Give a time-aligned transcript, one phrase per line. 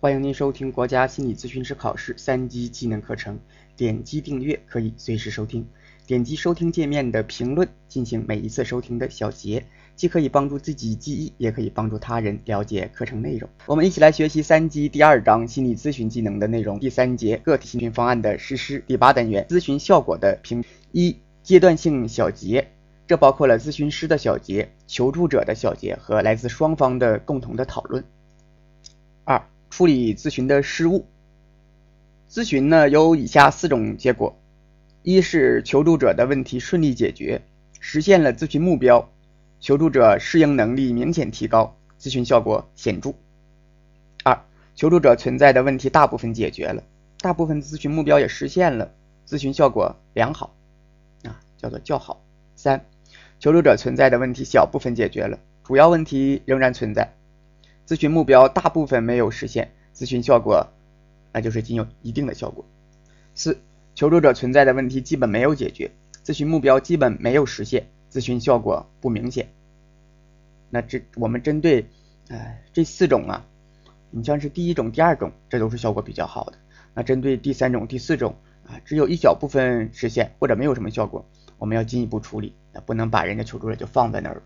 [0.00, 3.36] 欢迎您收听国家心理咨询师考试三级技能课程。
[3.74, 5.66] 点击订阅可以随时收听，
[6.06, 9.64] 点击收听界面的评论进行每一次收听的小结，
[9.96, 13.50] 既可以帮助自己记忆，也可以帮助他人了解课程内容。
[13.66, 20.62] 我们一起来学习三级第二章心理咨询技能的内容，第三节个体咨询方案的实施，第八单元咨询效果的评
[20.92, 22.68] 一阶段性小结，
[23.08, 28.04] 这包括了咨询师的小结、求助者的小结和来自双方的共同的讨论。
[29.24, 31.06] 二处理咨询的失误。
[32.30, 34.38] 咨询呢有以下四种结果：
[35.02, 37.42] 一是求助者的问题顺利解决，
[37.80, 39.10] 实现了咨询目标，
[39.60, 43.12] 求助者适应能力明显提高，咨询效果显著；
[44.24, 44.38] 二，
[44.74, 46.82] 求助者存在的问题大部分解决了，
[47.20, 48.92] 大部分咨询目标也实现了，
[49.26, 50.54] 咨询效果良好，
[51.24, 52.22] 啊，叫做较好；
[52.56, 52.84] 三，
[53.40, 57.14] 求助者存在的问题小部分解决了，主要问题仍然存在，
[57.88, 60.66] 咨询目标大部分没有实现，咨询效果。
[61.32, 62.62] 那就是仅有一定的效果。
[63.34, 63.58] 四、
[63.94, 65.90] 求助者存在的问题基本没有解决，
[66.22, 69.48] 咨询目标基本没有实现，咨询效果不明显。
[70.68, 71.86] 那这我们针对，
[72.28, 73.46] 哎，这四种啊，
[74.10, 76.58] 你像是第一种、第二种，这都是效果比较好的。
[76.92, 78.34] 那针对第三种、第四种
[78.66, 81.24] 啊，只有一小部分实现或者没有什么效果，
[81.56, 84.42] 我们要进一步处理，那不能把人家求助者就放在那儿。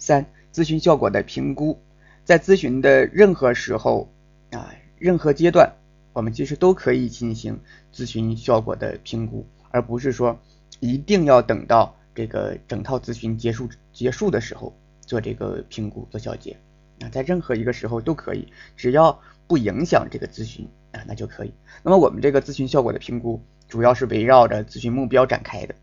[0.00, 1.80] 三、咨询效果的评估，
[2.24, 4.10] 在咨询的任何时候
[4.50, 4.74] 啊。
[4.96, 5.70] 任何阶段，
[6.14, 7.60] 我们其实都可以进行
[7.92, 10.38] 咨询效果的评估，而不是说
[10.80, 14.72] 一定要等到这个整套咨询结束结束的时候
[15.02, 16.56] 做这个评估做小结
[17.00, 21.52] 啊，在任何一个时候都可以，只要不影响这个咨询啊，那就可以。
[21.82, 25.74] 那么我们这个咨询效果的评估主要是围绕着咨询目标展开的，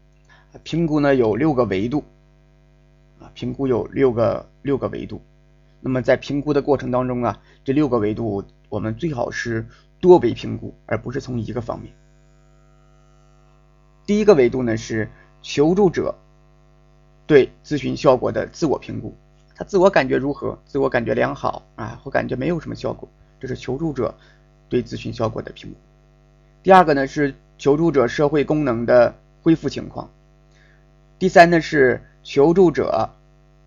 [0.63, 2.03] 评估呢有六个维度
[3.19, 5.21] 啊，评估有六个六个维度。
[5.81, 8.43] 那么在评估的过程当中啊，这六个维度。
[8.69, 9.67] 我们最好是
[9.99, 11.91] 多维评估，而不是从一个方面。
[14.05, 15.09] 第一个维度呢是
[15.41, 16.15] 求助者
[17.27, 19.13] 对咨询效果的自我评估，
[19.57, 20.57] 他自我感觉如何？
[20.65, 23.09] 自我感觉良好啊，或感觉没有什么效果，
[23.41, 24.15] 这是求助者
[24.69, 25.75] 对咨询效果的评估。
[26.63, 29.13] 第二个呢是求助者社会功能的
[29.43, 30.09] 恢复情况。
[31.19, 33.09] 第三呢是求助者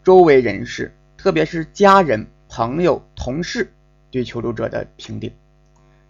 [0.03, 0.95] 周围人士，
[1.25, 3.71] 特别是家人、朋友、同事。
[4.11, 5.33] 对求助者的评定，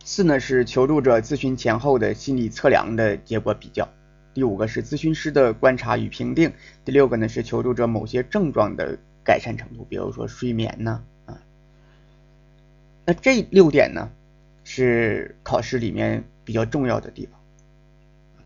[0.05, 3.89] 四呢是求助者咨询前后的心理测量的结果比较，
[4.35, 6.53] 第五个是咨询师的观察与评定，
[6.85, 11.41] 第六个呢是求助者某些症状的改善程度，比如说睡眠呢啊，
[13.07, 14.11] 那这六点呢
[14.65, 17.41] 是考试里面比较重要的地方，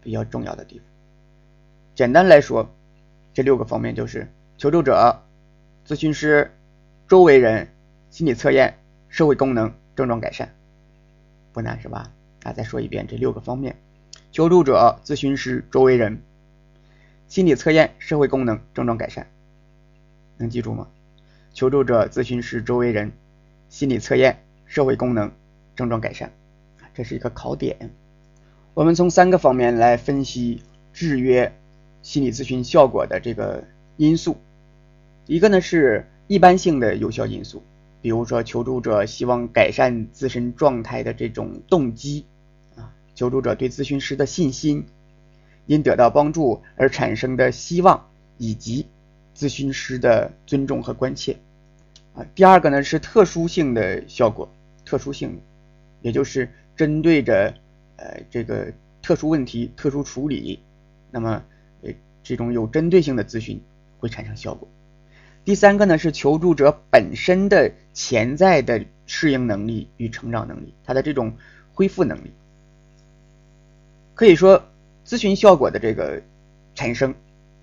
[0.03, 0.87] 比较重要的地方。
[1.95, 2.71] 简单来说，
[3.33, 5.23] 这六个方面就是求助者、
[5.85, 6.53] 咨询师、
[7.08, 7.69] 周围人、
[8.10, 8.78] 心理测验。
[9.10, 10.54] 社会功能症状改善
[11.54, 12.12] 不难是吧？
[12.42, 13.74] 啊，再说一遍这六个方面：
[14.30, 16.20] 求助者、咨询师、周围人、
[17.26, 19.26] 心理测验、社会功能症状改善，
[20.36, 20.88] 能记住吗？
[21.54, 23.12] 求助者、咨询师、周围人、
[23.70, 25.32] 心理测验、社会功能
[25.75, 26.30] 症状改善，
[26.92, 27.90] 这是一个考点。
[28.75, 31.50] 我们从三个方面来分析制约
[32.02, 33.64] 心理咨询效果的这个
[33.96, 34.36] 因素，
[35.25, 37.65] 一个呢是一般性的有效因素。
[38.00, 42.25] 比如说，求助者希望改善自身状态的这种动机
[42.77, 44.87] 啊，求助者对咨询师的信心，
[45.67, 48.87] 因得到帮助而产生的希望，以及
[49.37, 51.38] 咨询师的尊重和关切
[52.15, 52.25] 啊。
[52.37, 54.49] 第二个呢是特殊性的效果，
[54.84, 55.41] 特殊性，
[56.00, 57.53] 也就是针对着
[57.97, 58.72] 呃这个
[59.03, 60.61] 特殊问题特殊处理，
[61.11, 61.43] 那么
[61.83, 61.91] 呃
[62.22, 63.61] 这种有针对性的咨询
[63.99, 64.69] 会产生效果。
[65.48, 71.32] 第三个呢是求助者本身的潜在的适应能力与成长能力，他的这种
[71.72, 72.34] 恢复能力，
[74.14, 74.62] 可以说
[75.06, 76.20] 咨询效果的这个
[76.75, 77.14] 产生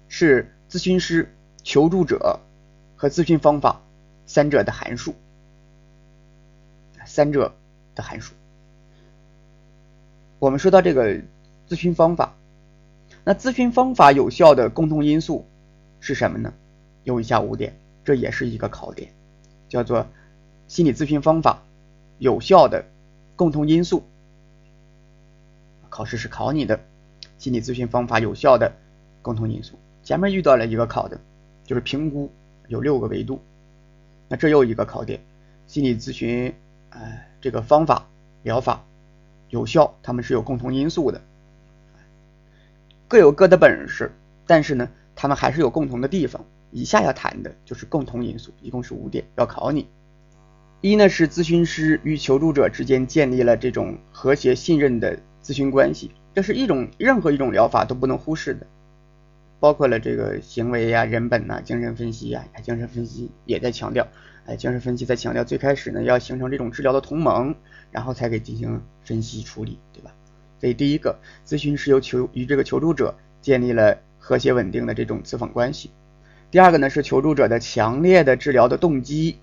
[0.08, 1.32] 是咨询师、
[1.64, 2.40] 求助者
[2.96, 3.80] 和咨询方法
[4.26, 5.14] 三者的函数，
[7.06, 7.54] 三者
[7.94, 8.34] 的函数。
[10.40, 11.22] 我们说到这个
[11.70, 12.34] 咨询方法，
[13.24, 15.46] 那咨询方法有效的共同因素
[16.00, 16.52] 是什么呢？
[17.06, 17.74] 有以下五点，
[18.04, 19.10] 这也是一个考点，
[19.70, 20.06] 叫做
[20.68, 21.62] 心理咨询方法
[22.18, 22.84] 有效的
[23.38, 24.04] 共同因素。
[25.88, 26.78] 考试是考你的
[27.38, 28.74] 心理咨询方法有效的
[29.22, 29.76] 共同因素。
[30.04, 31.18] 前面遇到了一个考的，
[31.64, 32.30] 就是评估
[32.68, 33.40] 有六个维度，
[34.28, 35.22] 那这又一个考点，
[35.68, 36.54] 心理咨询
[36.90, 38.08] 哎这个方法
[38.44, 38.84] 疗法
[39.50, 41.22] 有效，他们是有共同因素的，
[43.08, 44.12] 各有各的本事，
[44.48, 46.44] 但是呢，他们还是有共同的地方。
[46.76, 49.88] 以下要谈的就是共同因素，一共是五点，要考你。
[50.82, 58.68] 一呢是咨询师与求助者之间建立了这种和谐信任的咨询关系，这是一种任何一种疗法都不能忽视的，
[59.62, 64.06] 包括了这个行为呀、人本呐、精神分析呀，精神分析也在强调，
[64.46, 67.56] 哎，精神分析在强调最开始呢要形成这种治疗的同盟，
[67.90, 70.12] 然后才给进行分析处理，对吧？
[70.60, 71.18] 所以第一个，
[71.48, 75.90] 咨询师由求与这个求助者建立了和谐稳定的这种咨访关系。
[76.56, 79.40] 第二个呢是求助者的强烈的治疗的动机。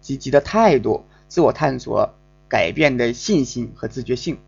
[0.00, 2.14] 积极的态度、自我探索、
[2.48, 4.38] 改变的信心和自觉性。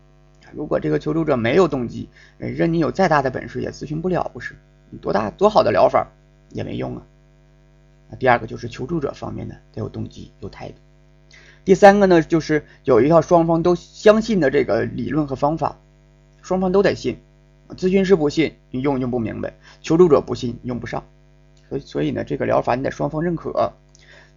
[0.53, 2.07] 如果这个求助者没有动机，
[2.37, 4.55] 任你有再大的本事也咨询不了，不是？
[4.91, 6.07] 你多大多好的疗法
[6.51, 7.03] 也没用啊。
[8.09, 10.75] 那第二个就是求助者方面的得有动机、有态度。
[11.65, 15.77] 第三个呢，就是有一套双方都相信的这个理论和方法，
[16.41, 17.17] 双方都得信。
[17.71, 19.49] 咨询师不信，你用用不明白；
[19.81, 21.03] 求助者不信，用不上。
[21.69, 23.73] 所以，所以呢，这个疗法你得双方认可。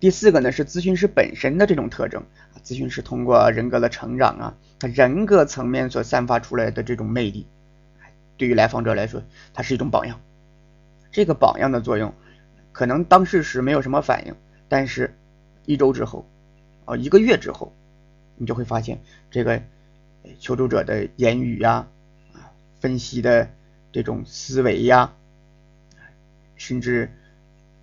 [0.01, 2.23] 第四个呢是咨询师本身的这种特征
[2.63, 7.47] 咨询师通过人格的成长啊，他人格层面所散发出来的这种魅力，
[8.37, 9.23] 对于来访者来说，
[9.53, 10.21] 它是一种榜样。
[11.11, 12.15] 这个榜样的作用，
[12.71, 14.35] 可能当事时没有什么反应，
[14.69, 15.17] 但是
[15.65, 16.29] 一周之后，
[16.85, 17.73] 啊一个月之后，
[18.37, 19.01] 你就会发现
[19.33, 19.61] 这个
[20.39, 21.89] 求助者的言语呀，
[22.35, 23.51] 啊分析的
[23.91, 25.13] 这种思维呀，
[26.55, 27.11] 甚至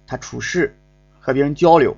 [0.07, 0.75] 他处事
[1.19, 1.95] 和别人交流。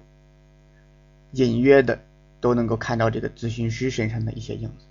[1.34, 2.00] 隐约的
[2.40, 4.86] 都能够看到这个咨询师身上的一些影子，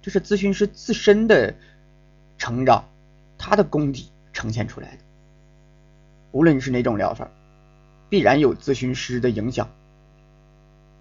[0.00, 1.54] 这是咨询师自身的
[2.38, 2.84] 成长，
[3.36, 5.02] 他的功底呈现出来的。
[6.32, 7.30] 无论是哪种疗法，
[8.08, 9.68] 必然有咨询师的影响，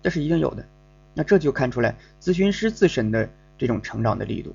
[0.03, 0.65] 这是一定有的。
[1.13, 4.53] 那这就看出来咨询师自身的这种成长的力度。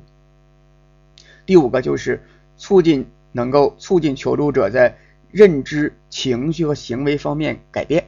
[1.47, 2.23] 第五个就是
[2.57, 4.97] 促进能够促进求助者在
[5.33, 8.07] 认知、情绪和行为方面改变。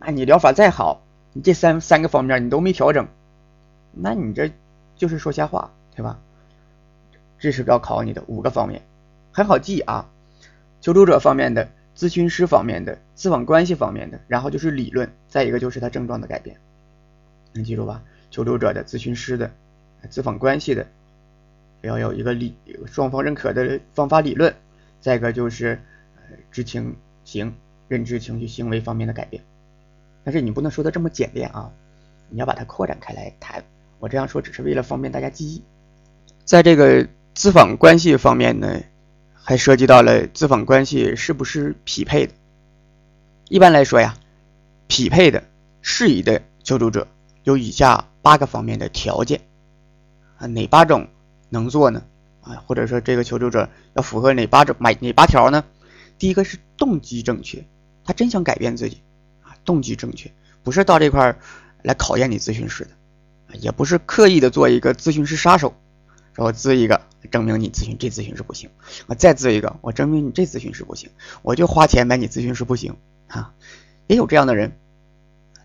[0.00, 1.02] 那你疗法再好。
[1.34, 3.06] 你这三三个方面你都没调整，
[3.92, 4.50] 那你这
[4.96, 6.18] 就是说瞎话，对吧？
[7.38, 8.82] 这是要考你的五个方面，
[9.30, 10.08] 很好记啊。
[10.80, 16.56] 求助者方面的、咨询师方面的、咨访关系方面的，然后就是理论，再一个就是他症状的改变。
[17.52, 18.02] 能记住吧？
[18.30, 19.50] 求助者的、咨询师的、
[20.10, 20.86] 咨访关系的，
[21.82, 22.56] 要有一个理
[22.86, 24.54] 双方认可的方法理论，
[25.00, 25.80] 再一个就是
[26.50, 27.54] 知情行、
[27.88, 29.42] 认知、情绪、行为方面的改变。
[30.24, 31.70] 但是你不能说的这么简练啊，
[32.28, 33.64] 你要把它扩展开来谈。
[33.98, 35.62] 我这样说只是为了方便大家记忆。
[36.44, 38.80] 在这个咨访关系方面呢，
[39.34, 42.32] 还涉及到了咨访关系是不是匹配的。
[43.48, 44.16] 一般来说呀，
[44.86, 45.42] 匹配的、
[45.80, 47.08] 适宜的求助者
[47.44, 49.40] 有以下八个方面的条件
[50.36, 51.08] 啊，哪八种
[51.48, 52.02] 能做呢？
[52.42, 55.64] 啊，或者说这个求助者要符合哪八种、哪哪八条呢？
[56.18, 57.64] 第一个是动机正确，
[58.04, 59.02] 他真想改变自己
[59.42, 59.56] 啊。
[59.64, 60.32] 动机正确，
[60.62, 61.38] 不是到这块
[61.82, 65.74] 来考验你咨询师的，也不是刻意的做一个咨询师杀手，
[66.34, 67.00] 说我咨一个
[67.30, 68.70] 证明你咨询这咨询师不行，
[69.06, 71.10] 我再咨一个我证明你这咨询师不行，
[71.42, 72.96] 我就花钱买你咨询师不行
[73.28, 73.54] 啊，
[74.06, 74.72] 也有这样的人，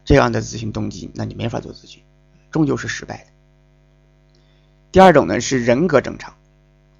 [0.05, 2.03] 这样的咨询动机，那你没法做咨询，
[2.51, 3.25] 终究是失败的。
[4.91, 6.35] 第二种呢是人格正常，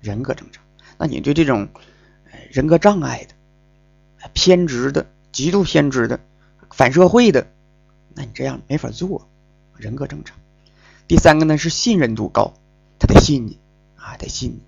[0.02, 0.64] 人格正常，
[0.98, 1.68] 那你对这种
[2.50, 3.33] 人格障碍的、
[4.34, 6.20] 偏执的、极度偏执的。
[6.72, 7.48] 反社会的，
[8.16, 9.30] 那你这样没法做，
[9.78, 10.38] 人格正常。
[11.08, 12.54] 第三个呢是信任度高，
[12.98, 13.60] 他得信你
[13.96, 14.62] 啊，得信你。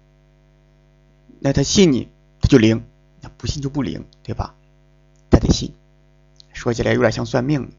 [1.39, 2.10] 那他信你，
[2.41, 2.80] 他就灵；
[3.22, 4.53] 那不信就不灵，对吧？
[5.32, 5.74] 他得信。
[6.53, 7.72] 说起来有点像算命，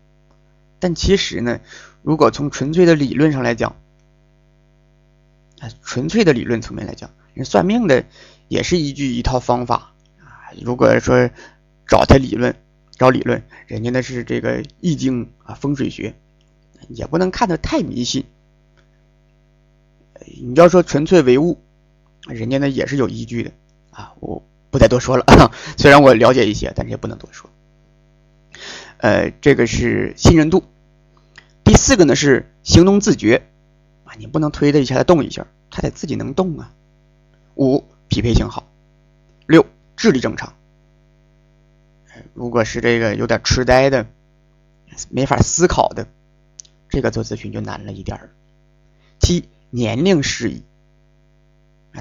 [0.79, 1.61] 但其实呢，
[2.03, 3.77] 如果从纯粹的理论上来讲，
[5.61, 8.05] 啊，纯粹的理论层面来讲，人算命的
[8.49, 10.51] 也是依据一套方法啊。
[10.61, 11.31] 如果说
[11.87, 12.55] 找他理论。
[12.99, 16.15] 找理论，人家那是这个易经啊，风水学，
[16.89, 18.25] 也不能看得太迷信。
[20.39, 21.61] 你要说纯粹唯物，
[22.27, 23.53] 人家那也是有依据的
[23.91, 25.27] 啊，我不再多说了。
[25.77, 27.51] 虽然我了解一些，但是也不能多说。
[28.97, 30.65] 呃，这个是信任度。
[31.63, 33.47] 第四个呢是行动自觉
[34.05, 36.73] 啊，你不能推他一下他动一下，他得自己能动啊。
[37.57, 38.67] 五匹配性好。
[39.47, 39.67] 六
[39.99, 40.56] 智力正常。
[42.37, 44.07] 如果是这个有点痴呆的，
[45.09, 46.07] 没法思考的，
[46.91, 48.31] 这个做咨询就难了一点儿。
[49.19, 50.63] 七年龄适宜，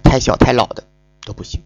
[0.03, 0.83] 太小太老的
[1.23, 1.61] 都不行。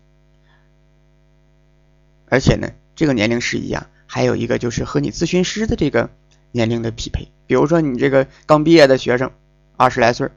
[2.27, 6.11] 而且呢，这个年龄适宜啊，还有一个就是和你咨询师的这个
[6.51, 7.27] 年龄的匹配。
[7.47, 9.31] 比如说你这个刚毕业的学生，
[9.77, 10.29] 二十来岁，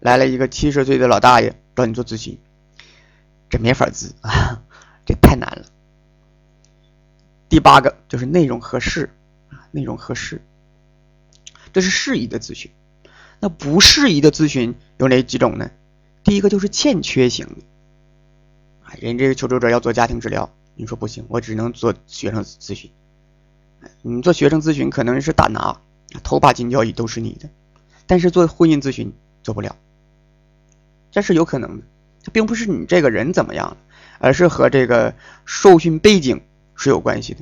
[0.00, 2.36] 来了一个七十岁的老大爷找你做咨询，
[3.48, 4.64] 这没法咨啊，
[5.06, 5.66] 这太难了。
[7.48, 9.10] 第八个就是内容合适
[9.50, 10.40] 啊，内容合适，
[11.72, 12.70] 这是适宜的咨询。
[13.38, 15.70] 那不适宜的咨询有哪几种呢？
[16.24, 17.62] 第一个就是欠缺型的，
[18.82, 22.90] 啊，人这个求助者要做家庭治疗，你说不行，我只能做学生咨询。
[24.02, 25.80] 你做学生咨询可能是大拿，
[26.24, 27.48] 头把金交椅都是你的，
[28.06, 29.12] 但是做婚姻咨询
[29.44, 29.76] 做不了，
[31.12, 31.84] 这是有可能的。
[32.22, 33.76] 这并不是你这个人怎么样，
[34.18, 36.40] 而是和这个受训背景
[36.76, 37.40] 是有关系的，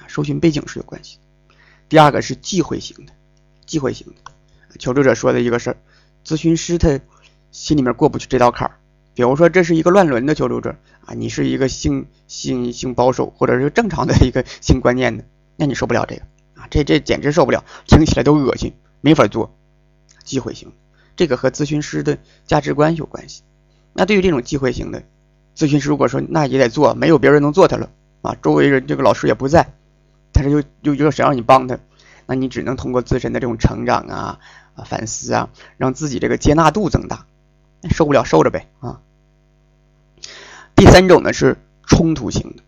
[0.00, 1.54] 啊受训背景是有关系的。
[1.88, 3.12] 第二个是忌讳型的，
[3.66, 4.32] 忌讳型的。
[4.78, 5.76] 求助者说的一个事儿，
[6.24, 7.00] 咨询师他
[7.50, 8.76] 心里面过不去这道坎儿。
[9.12, 15.24] 比如说，这是一个乱伦的求助者啊，你是一个性性性保守或者是正常的一个性观念的，
[15.56, 16.22] 那你受不了这个
[16.54, 19.52] 啊，这这简直受不了，听起来都恶心，没法做。
[20.22, 20.72] 忌讳型，
[21.16, 23.42] 这个和咨询师的价值观有关系。
[23.92, 25.02] 那对于这种忌讳型的
[25.56, 27.90] 咨询师，如果说那也得做，没有别人能做他了
[28.22, 29.72] 啊，周围人这个老师也不在，
[30.32, 31.78] 但是又又又谁让你帮他？
[32.26, 34.38] 那你只能通过自身的这种成长啊、
[34.74, 37.26] 啊反思啊，让自己这个接纳度增大。
[37.90, 39.00] 受不了受着呗啊。
[40.76, 42.62] 第三种呢是冲突型的，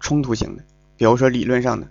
[0.00, 0.64] 冲突型的，
[0.96, 1.88] 比如说理论上的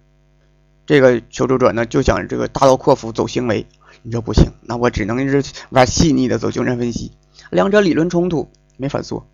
[0.85, 3.67] 这个求助者呢就想这个大刀阔斧走行为，
[4.01, 7.11] 你说不行，那我只能是玩细腻的走精神分析，
[7.51, 9.27] 两者理论冲突没法做。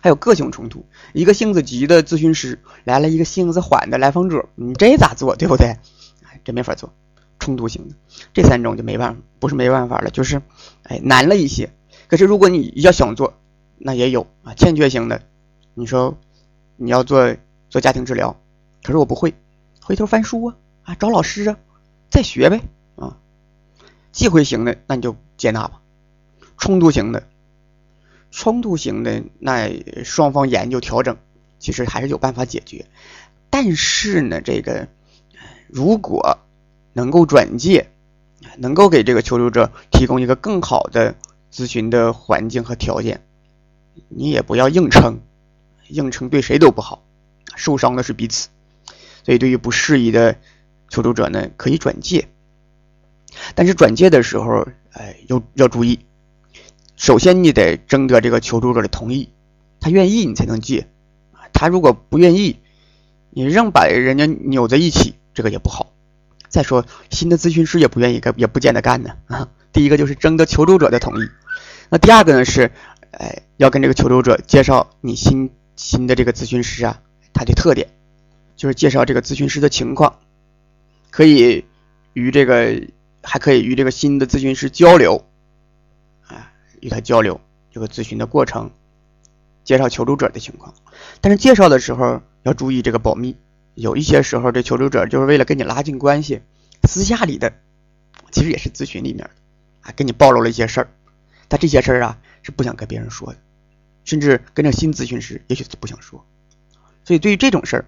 [0.00, 5.76] 还有个性冲突，一个性子急的咨询师来了一个性子缓的来访者，你这咋做对不对？
[6.24, 6.92] 哎这没法做。
[7.38, 7.94] 冲突型的
[8.32, 10.42] 这三种就没办法，不是没办法了，就是
[10.84, 11.70] 哎难了一些。
[12.08, 13.34] 可是如果你要想做，
[13.78, 14.54] 那也有啊。
[14.54, 15.22] 欠缺型的，
[15.74, 16.16] 你说
[16.76, 17.36] 你要做
[17.68, 18.36] 做家庭治疗，
[18.82, 19.34] 可是我不会，
[19.82, 21.56] 回头翻书啊啊找老师啊
[22.10, 22.62] 再学呗
[22.96, 23.18] 啊。
[24.12, 25.80] 忌讳型的那你就接纳吧。
[26.56, 27.22] 冲突型的，
[28.30, 29.70] 冲突型的那
[30.04, 31.16] 双方研究调整，
[31.58, 32.86] 其实还是有办法解决。
[33.50, 34.88] 但是呢，这个
[35.68, 36.38] 如果
[36.92, 37.90] 能够转介，
[38.58, 41.14] 能够给这个求助者提供一个更好的
[41.52, 43.22] 咨询的环境和条件，
[44.08, 45.20] 你也不要硬撑，
[45.88, 47.02] 硬撑对谁都不好，
[47.54, 48.48] 受伤的是彼此。
[49.24, 50.36] 所以对于不适宜的
[50.88, 52.28] 求助者呢，可以转介，
[53.54, 56.05] 但是转介的时候，哎，要要注意，
[56.96, 59.30] 首先你得征得这个求助者的同意，
[59.80, 60.88] 他愿意你才能借，
[61.52, 62.58] 他如果不愿意，
[63.30, 65.92] 你仍把人家扭在一起，这个也不好。
[66.48, 69.48] 再说，新的咨询师也不愿意干，也不见得干呢啊。
[69.72, 71.28] 第一个就是征得求助者的同意，
[71.90, 72.70] 那第二个呢是，
[73.10, 77.02] 哎，要跟这个求助者介绍你新新的这个咨询师啊，
[77.34, 77.88] 他的特点，
[78.56, 80.18] 就是介绍这个咨询师的情况，
[81.10, 81.66] 可以
[82.14, 82.80] 与这个
[83.22, 85.26] 还可以与这个新的咨询师交流，
[86.86, 87.40] 与他交流
[87.72, 88.70] 这个咨询的过程，
[89.64, 90.72] 介绍求助者的情况，
[91.20, 93.36] 但是介绍的时候要注意这个保密。
[93.74, 96.42] 有一些时候，这求助者就是为了跟你拉近关系，
[96.88, 97.52] 私下里的，
[98.30, 99.28] 其实也是咨询里面
[99.80, 100.88] 啊，跟你暴露了一些事儿，
[101.48, 103.38] 但这些事儿啊是不想跟别人说的，
[104.04, 106.24] 甚至跟这新咨询师也许是不想说，
[107.04, 107.84] 所以对于这种事儿，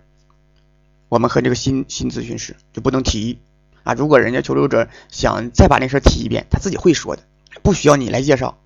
[1.09, 3.39] 我们和这个新新咨询师就不能提
[3.85, 3.95] 啊。
[3.95, 7.23] 如果人家求助者想再把那事儿提一遍，他自己会说的，
[7.63, 8.59] 不需要你来介绍。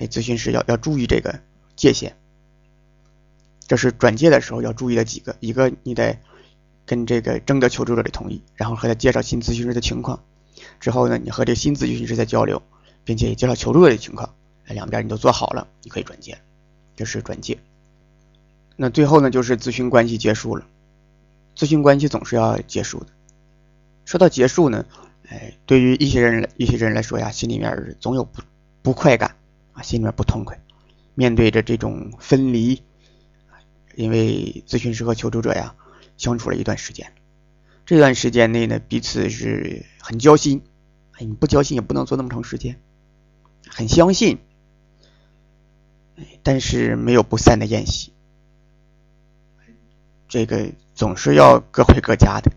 [0.00, 1.38] 哎，咨询师要要注意这个
[1.76, 2.14] 界限，
[3.68, 6.18] 这是转介的时候要注意的几个，一个你得。
[6.86, 10.24] 跟这个征得求助者的同意，然后和他介绍新咨询师的情况，
[10.80, 12.60] 之后呢，你和这新咨询师在交流，
[13.04, 14.34] 并且也介绍求助者的情况，
[14.66, 16.36] 两边你都做好了，你可以转介，
[16.96, 17.56] 这是转介。
[18.74, 20.66] 那最后呢，就是咨询关系结束了，
[21.56, 23.06] 咨询关系总是要结束的。
[24.04, 24.84] 说到结束呢，
[25.28, 28.42] 哎，对于一些人一些人来说呀，心里面总有不
[28.82, 29.36] 不快感
[29.82, 30.60] 心里面不痛快，
[31.14, 32.82] 面对着这种分离，
[33.94, 35.74] 因为咨询师和求助者呀。
[36.16, 37.14] 相处了一段时间，
[37.86, 40.60] 这段时间内呢，彼此是很交心，
[41.12, 42.78] 哎，你不交心也不能做那么长时间，
[43.66, 44.36] 很相信，
[46.42, 48.12] 但是没有不散的宴席，
[50.28, 52.52] 这个总是要各回各家的，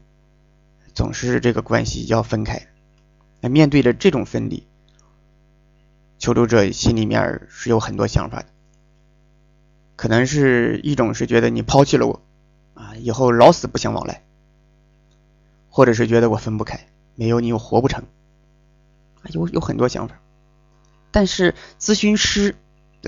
[0.94, 2.68] 总是这个关系要分开。
[3.40, 4.68] 那面对着这种分离，
[6.24, 8.46] 求助者心里面是有很多想法的，
[9.98, 12.22] 可能是一种是觉得你抛弃了我。
[12.76, 14.24] 啊，以后老死不相往来，
[15.70, 18.06] 或者是觉得我分不开，没有你我活不成，
[19.22, 20.16] 啊有有很多想法。
[21.12, 22.56] 但是咨询师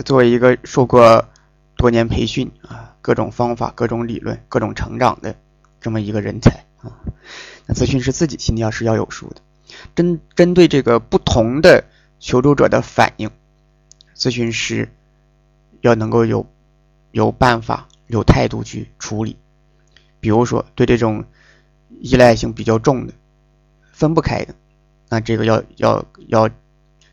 [0.03, 1.29] 作为一个受过
[1.77, 5.37] 多年培训啊，各种方法、各种理论、各种成长的
[5.79, 6.99] 这么一个人才啊，
[7.65, 9.37] 那咨询师自己心里要是要有数的。
[9.95, 11.85] 针针对这个不同的
[12.19, 13.29] 求助者的反应，
[14.15, 14.89] 咨询师
[15.81, 16.47] 要能够有
[17.11, 19.37] 有办法、有态度去处理。
[20.19, 21.25] 比如说，对这种
[22.01, 23.13] 依赖性比较重的、
[23.91, 24.55] 分不开的，
[25.07, 26.49] 那这个要要要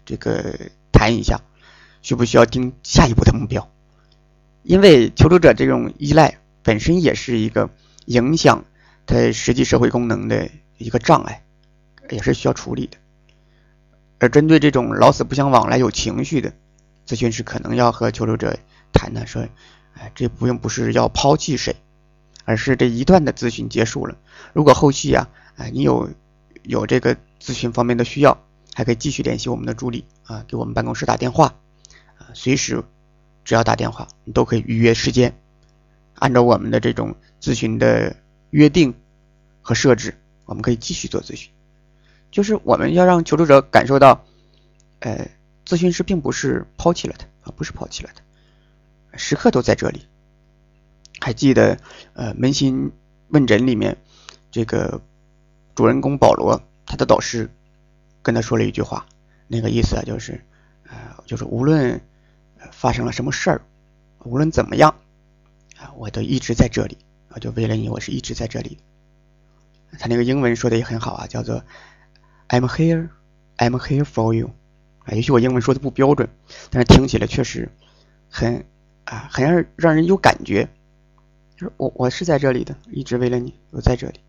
[0.06, 1.40] 这个谈一下，
[2.00, 3.68] 需不需要定下一步的目标？
[4.62, 7.68] 因为求助者这种依赖本身也是一个
[8.06, 8.64] 影响
[9.06, 11.44] 他实际社会功能的一个障碍，
[12.10, 12.96] 也是需要处理的。
[14.22, 16.52] 而针对这种老死不相往来、有情绪的
[17.04, 18.56] 咨询师，可能要和求助者
[18.92, 19.48] 谈谈，说，
[19.94, 21.74] 哎，这不用不是要抛弃谁，
[22.44, 24.16] 而是这一段的咨询结束了。
[24.52, 26.08] 如果后续啊，哎，你有
[26.62, 28.38] 有这个咨询方面的需要，
[28.74, 31.56] 还可以继续联系我们的助理啊，给我们办公室打电话
[32.18, 32.84] 啊，随时
[33.44, 35.36] 只要打电话，你都可以预约时间，
[36.14, 38.14] 按照我们的这种咨询的
[38.50, 38.94] 约定
[39.62, 41.50] 和设置，我们可以继续做咨询。
[42.32, 44.24] 就是我们要让求助者感受到，
[45.00, 45.28] 呃，
[45.66, 50.06] 咨询师并不是抛弃了他啊，不是抛弃了他，时刻都在这里。
[51.20, 51.78] 还记得
[52.14, 52.90] 呃，扪心
[53.28, 53.98] 问诊里面
[54.50, 55.02] 这个
[55.74, 57.50] 主人公保罗，他的导师
[58.22, 59.06] 跟他说了一句话，
[59.46, 60.42] 那个意思啊，就是
[60.88, 62.00] 呃，就是无论
[62.70, 63.60] 发生了什么事儿，
[64.24, 64.96] 无论怎么样
[65.76, 66.96] 啊，我都一直在这里
[67.28, 68.78] 啊，就为了你，我是一直在这里。
[69.98, 71.62] 他那个英文说的也很好啊，叫做。
[72.52, 73.08] I'm here,
[73.56, 74.50] I'm here for you。
[75.06, 76.28] 啊，也许我英文说的不标准，
[76.68, 77.70] 但是听起来确实
[78.28, 78.66] 很
[79.06, 80.68] 啊，很让让人有感觉。
[81.56, 84.20] 就是我我是在这里的，一直为了你，我在这里，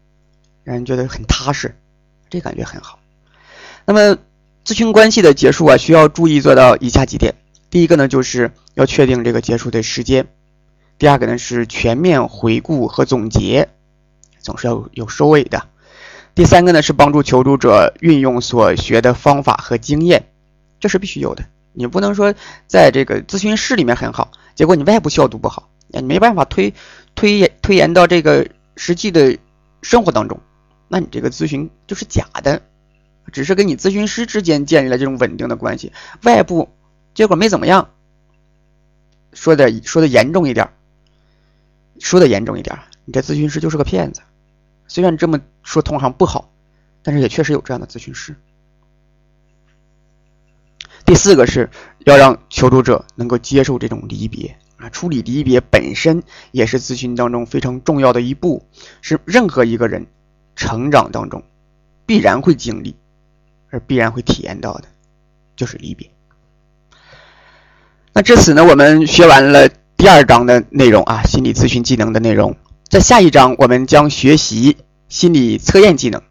[0.64, 1.76] 让人觉得很踏实，
[2.30, 2.98] 这感觉很好。
[3.84, 4.18] 那么
[4.64, 7.36] 咨询关系的结束啊，需要注意做到以下几点：
[7.70, 10.24] 第一个呢，就是要确定这个结束的时间；
[10.98, 13.68] 第二个呢，是全面回顾和总结，
[14.40, 15.68] 总是要有收尾的。
[16.36, 20.32] 第三个呢是帮助求助者运用所学的方法和经验，
[20.80, 21.46] 这是必须有的。
[21.74, 22.34] 你不能说
[22.68, 26.74] 在这个咨询室里面很好，结果你外部效度不好，你没办法推
[27.14, 29.38] 推延推延到这个实际的
[29.84, 30.40] 生活当中，
[30.88, 32.62] 那你这个咨询就是假的，
[33.32, 35.92] 只是跟你咨询师之间建立了这种稳定的关系，
[36.24, 36.70] 外部
[37.14, 37.90] 结果没怎么样。
[39.34, 40.70] 说的说的严重一点，
[42.00, 44.22] 说的严重一点，你这咨询师就是个骗子。
[44.94, 46.52] 虽然这么说同行不好，
[47.02, 48.36] 但是也确实有这样的咨询师。
[51.04, 51.68] 第四个是
[52.06, 58.68] 要让求助者能够接受这种离别啊，处理离别本身也是咨询当中非常重要的一步，
[59.02, 60.06] 是任何一个人
[60.56, 61.42] 成长当中
[62.06, 62.96] 必然会经历，
[63.72, 64.84] 而必然会体验到的，
[65.56, 66.08] 就是离别。
[68.14, 72.56] 那至此呢，我们学完了第二章的内容啊，心理咨询技能的内容。
[72.94, 74.78] 在下一章，我们将学习
[75.10, 76.22] 心理测验技能。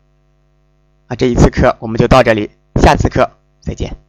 [1.09, 3.29] 啊，这一次课我们就到这里，下次课
[3.61, 4.02] 再见。